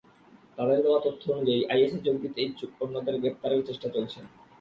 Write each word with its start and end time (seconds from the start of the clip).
তাঁদের 0.57 0.79
দেওয়া 0.83 0.99
তথ্য 1.05 1.23
অনুযায়ী, 1.33 1.61
আইএসে 1.71 1.97
যোগ 2.05 2.15
দিতে 2.23 2.39
ইচ্ছুক 2.41 2.71
অন্যদের 2.83 3.15
গ্রেপ্তারের 3.21 3.65
চেষ্টা 3.67 3.87
চলছে। 3.95 4.19